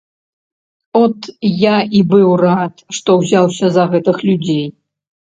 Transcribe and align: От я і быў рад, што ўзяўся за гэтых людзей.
От 1.01 1.27
я 1.63 1.73
і 1.99 1.99
быў 2.13 2.29
рад, 2.43 2.73
што 2.99 3.09
ўзяўся 3.19 3.69
за 3.75 3.83
гэтых 3.91 4.17
людзей. 4.31 4.65